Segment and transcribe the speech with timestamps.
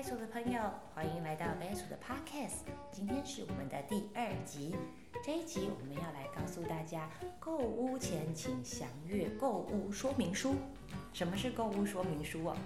[0.00, 0.62] 白鼠的朋友，
[0.94, 2.64] 欢迎来到白鼠的 Podcast。
[2.90, 4.74] 今天是我们的第二集，
[5.22, 10.54] 这一集我们要来告诉大家，购物前请详阅购物说明书。
[11.12, 12.56] 什么是购物说明书哦？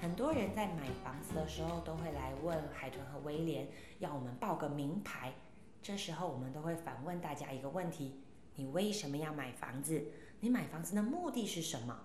[0.00, 3.68] 很多人在买房子的时候都会来问海豚和威廉，
[4.00, 5.32] 要我们报个名牌。
[5.80, 8.20] 这时候我们都会反问大家一个问题：
[8.56, 10.04] 你为什么要买房子？
[10.40, 11.96] 你买房子的目的是什么？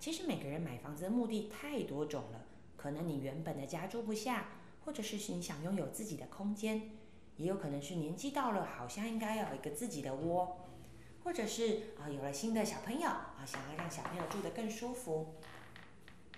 [0.00, 2.46] 其实每个人买房子的目的太多种了。
[2.80, 4.48] 可能你原本的家住不下，
[4.86, 6.92] 或者是你想拥有自己的空间，
[7.36, 10.66] 也有可能是年纪到了，好像应该要有一个自己的窝，
[11.22, 15.34] 或者是啊有了新的小朋友啊，想要让小朋友住得更舒服。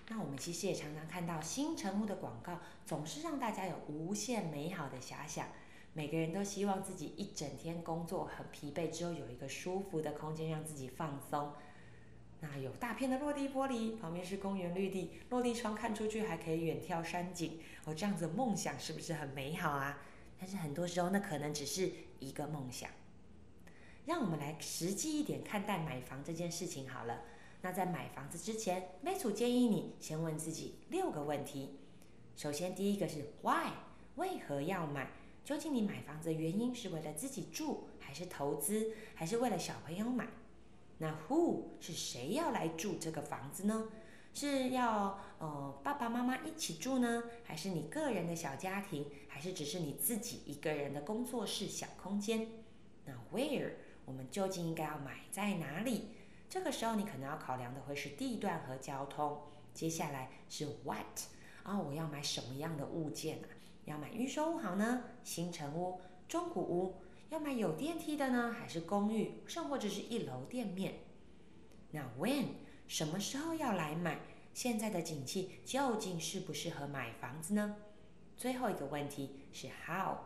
[0.09, 5.47] 那我们其实也常常看到新成屋的广告，总是让大家有无限美好的遐想。
[5.95, 11.52] 每个人都希望自己一整天工作很疲惫之后，有一个舒服的空间让自己放松。
[12.45, 17.61] 那有大片的落地玻璃，旁边是公园绿地，落地窗看出去还可以远眺山景。
[17.84, 20.03] 哦，这样子梦想是不是很美好啊？
[20.41, 22.91] 但是很多时候那可能只是一个梦想。
[24.06, 27.22] 让我们来实际一点看待买房这件事情好了。
[27.61, 31.78] 那在买房子之前，梅楚建议你先问自己六个问题。
[32.34, 33.70] 首先第一个是 Why？
[34.17, 35.12] 为何要买？
[35.45, 40.27] 究竟你买房子的原因是为了自己住，还是投资，还是为了小朋友买？
[41.03, 43.89] 那 who 是谁要来住这个房子呢？
[44.33, 52.47] 是要呃爸爸妈妈一起住呢，还是你个人的小家庭，还是只是你自己一个人的工作室小空间？
[53.05, 53.73] 那 where
[54.05, 56.11] 我们究竟应该要买在哪里？
[56.48, 59.41] 这个时候你可能要考量的会是地段和交通。
[59.75, 61.19] 接下来是 what
[61.64, 63.50] 啊，我要买什么样的物件啊？
[63.86, 66.95] 要买预售屋好呢，新城屋、中古屋？
[67.33, 70.97] 要买有电梯的呢，还是公寓，甚或者是一楼店面？
[71.92, 72.44] 那 when
[72.86, 74.20] 什么时候要来买？
[74.52, 77.77] 现在的景气究竟适不适合买房子呢？
[78.36, 80.16] 最后一个问题是 how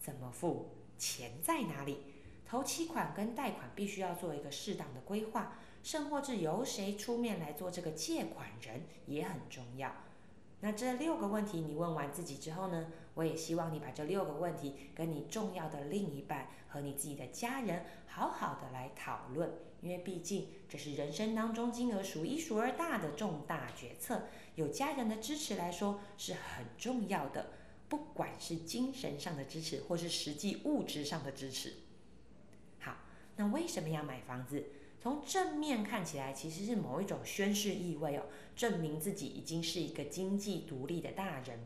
[0.00, 0.70] 怎么付？
[0.98, 1.98] 钱在哪里？
[2.44, 9.94] 头期款跟贷款必须要做一个适当的规划，甚或是由谁出面来做这个借款人也很重要。
[10.64, 12.86] 那这六个问题你问完自己之后呢？
[13.14, 24.22] 我也希望你把这六个问题跟你重要的另一半和你自己的家人好好的来讨论，因为毕竟这是人生当中金额数一数二大的重大决策，
[24.54, 27.50] 有家人的支持来说是很重要的，
[27.88, 31.74] 不管是精神上的支持或是实际物质上的支持。
[32.78, 32.96] 好，
[33.36, 34.64] 那为什么要买房子？
[35.02, 41.58] 从正面看起来，其实是某一种宣誓意味哦，证明自己已经是一个经济独立的大人。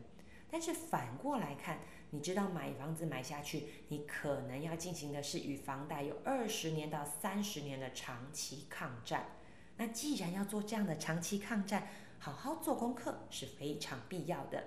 [0.49, 9.27] 但是反过来看，你知道买房子买下去，你可能要进行的是与房贷有二十年到三十年的长期抗战。
[9.75, 14.63] 那既然要做这样的长期抗战，好好做功课是非常必要的。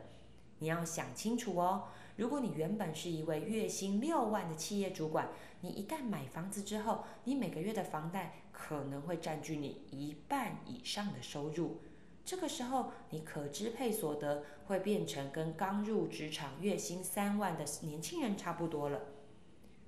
[0.60, 1.88] 你要想清楚哦。
[2.20, 5.30] 如果你原本是一位月薪六万的企业主管，
[5.62, 11.80] 你一旦买房子之后，你每个月的房贷可能会占据你一半以上的收入。
[12.22, 19.00] 这个时候，你可支配所得会变成跟刚入职场月薪三万的年轻人差不多了。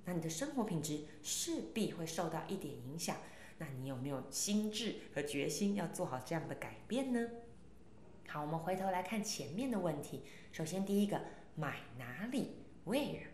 [0.05, 3.15] 那你的生活品质势必会受到一点影响。
[3.59, 7.29] 那你有没有心智和决心要做好这样的改变呢？
[8.27, 10.23] 好，我们回头来看前面的问题。
[10.51, 11.21] 首先，第一个。
[11.55, 12.51] 买哪里
[12.85, 13.27] ？Where？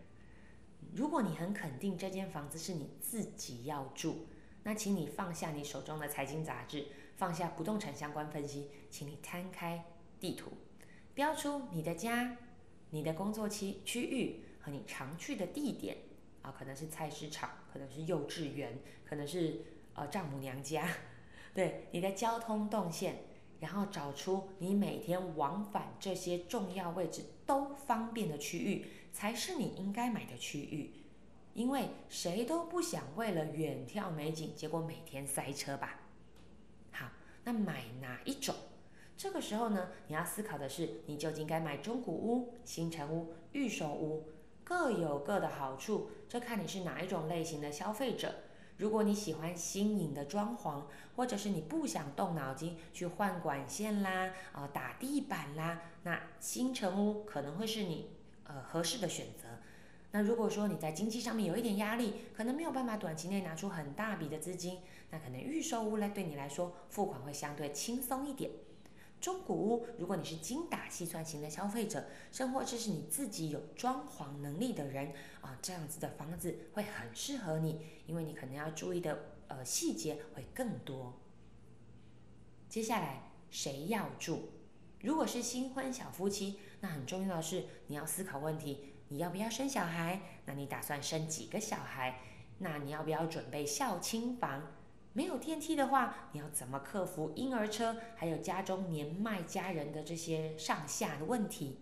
[0.94, 4.26] 如果你很肯定这间房子是你自己要住，
[4.64, 6.86] 那请你放下你手中的财经杂志，
[7.16, 9.84] 放下不动产相关分析，请你摊开
[10.18, 10.50] 地图，
[11.14, 12.36] 标出你的家、
[12.90, 15.96] 你的工作区区域和你常去的地点
[16.42, 19.62] 啊，可能是菜市场，可能是幼稚园，可能是
[19.94, 20.88] 呃丈母娘家，
[21.54, 23.24] 对你的交通动线。
[23.60, 30.92] 然后找出你每天往返这些重要位置都方便的区域，才是你应该买的区域。
[31.54, 36.02] 因为谁都不想为了远眺美景，结果每天塞车吧。
[36.92, 37.08] 好，
[37.42, 38.54] 那买哪一种？
[39.16, 44.28] 这个时候呢，你要思考的是，你究竟该买中古屋、新城屋、预售屋，
[44.62, 48.32] 各有各的好处，这看你是哪一种类型的消费者。
[48.80, 50.84] 如果你喜欢新颖的装潢，
[51.14, 58.08] 或者是你不想动脑筋去换管线啦、呃打地板啦，那新城屋可能会是你
[58.44, 59.48] 呃合适的选择。
[60.12, 64.78] 那如果说你在经济上面有一点压力，可能没有办法短期内拿出很大笔的资金，
[65.10, 68.50] 那可能预售屋呢对你来说付款会相对轻松一点。
[69.20, 75.12] 中古屋，如果你是精打细算型的消费者，甚或者是你自己有装潢能力的人
[75.42, 81.20] 啊，这样子的房子会很适合你，因为你可能要注意的呃细节会更多。
[82.68, 84.48] 接下来谁要住？
[85.00, 90.20] 如果是新婚小夫妻，那很重要的是，你要思考问题：你要不要生小孩？
[90.46, 92.20] 那你打算生几个小孩？
[92.58, 94.72] 那你要不要准备孝亲房？
[95.12, 101.78] 没有电梯的话，你要怎么克服婴儿车，还有家中年迈家人的这些上下的问题？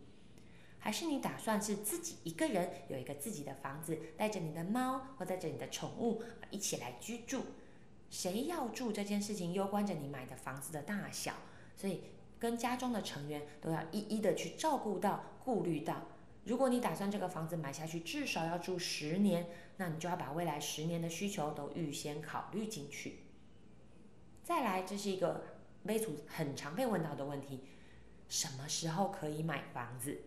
[0.78, 7.42] 还是你打算是自己一个人有一个自己的房子，带着你的猫或带着你的宠物一起来居住？
[8.08, 11.34] 谁要住这件事情攸关着你买的房子的大小，
[11.76, 12.04] 所以
[12.38, 16.06] 跟家中的成员都要一一的去照顾到、顾虑到。
[16.48, 23.18] 如果你打算这个房子买下去至少要住十年，那你就要把未来十年的需求都预先考虑进去。
[24.42, 25.42] 再来，这是一个
[25.82, 27.64] 微组很常被问到的问题：
[28.30, 30.22] 什么时候可以买房子？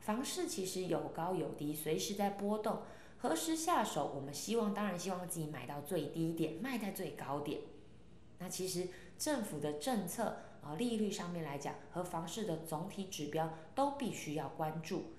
[0.00, 2.80] 房市其实有高有低，随时在波动。
[3.18, 4.12] 何时下手？
[4.14, 7.60] 我们希望，当然希望自己买到最低点，卖在最高点。
[8.38, 8.88] 那其实
[9.18, 15.12] 政府的政策啊，利率上面来讲，和房市的总体指标都必须要关注。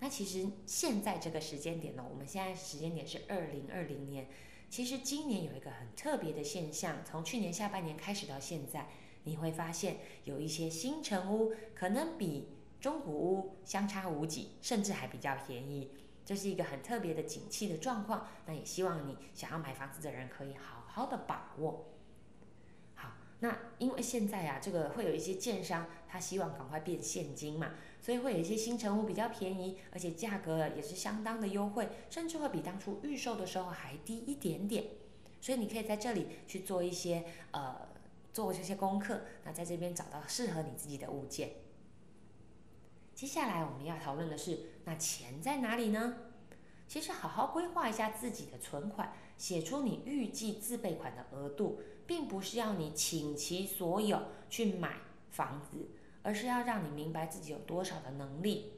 [0.00, 4.26] 那其实现在这个时间点呢，我们现在时间点是二零二零年。
[4.70, 8.88] 其实今年有一个很特别的现象，从去年下半年开始到现在，
[9.24, 12.48] 你会发现有一些新城屋可能比
[12.80, 15.90] 中古屋相差无几，甚至还比较便宜。
[16.24, 21.86] 这是一个很特别的景气的状况，那也希望你想要买房子的人可以好好的把握。
[23.40, 34.84] 那因为现在啊，这个会有一些建商，他希望赶快变现金嘛，所以会有一些新成屋比较便宜，而且价格也是相当的优惠，甚至会比当初预售的时候还低一点点。
[35.40, 37.88] 所以你可以在这里去做一些呃
[38.32, 41.52] 做这些功课，那在这边找到适合你自己的物件。
[43.14, 46.16] 接下来我们要讨论的是，那钱在哪里呢？
[46.86, 54.96] 其实好好规划一下自己的存款，写出你预计自备款的额度，并不是要你倾其所有去买
[55.30, 55.90] 房子，
[56.24, 58.72] 而是要让你明白自己有多少的能力。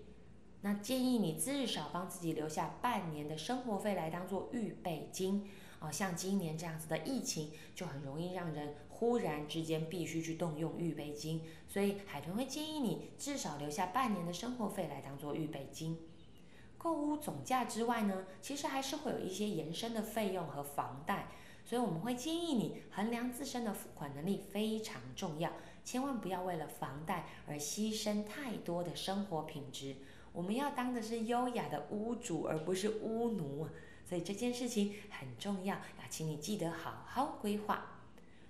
[0.61, 5.49] 那建议你至少帮自己留下半年的生活费来当做预备金。
[5.81, 15.99] 哦，像今年这样子的疫情，就很容易让人忽然之间必须去动用预备金，所以海豚会建议你至少留下半年的生活费来当做预备金。
[16.77, 21.29] 购物总价之外呢，其实还是会有一些延伸的费用和房贷，
[21.73, 25.51] 所以我们会建议你衡量自身的付款能力非常重要，
[25.83, 29.97] 千万不要为了房贷而牺牲太多的生活品质。
[30.35, 33.67] 我们要当的是优雅的屋主，而不是屋奴。
[34.05, 38.03] 所以这件事情很重要，要请你记得好好规划。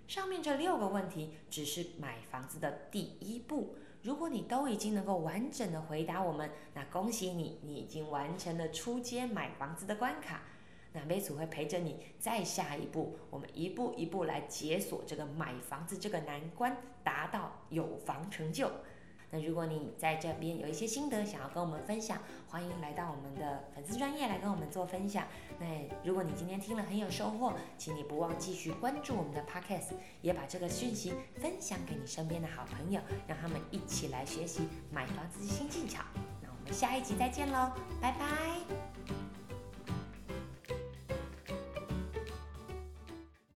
[0.09, 10.43] 上面这六个问题只是买房子的第一步，如果你都已经能够完整的回答我们，那恭喜你，你已经完成了出街买房子的关卡。
[10.93, 18.71] 那梅组会陪着你再下一步，我们一步一步来解锁这个买房子这个难关，达到有房成就。
[19.35, 22.19] 那如果你在这边有一些心得想要跟我们分享，
[22.49, 25.27] 欢迎来到我们的粉丝专业来跟我们做分享。
[25.59, 36.03] 那如果你今天听了很有收获，请你不忘继续关注我们的 podcast，也把这个讯息分享给你身边的好朋友，让他们一起来学习买房子新技巧。
[36.43, 37.73] 那我们下一集再见喽，
[38.03, 38.92] 拜拜。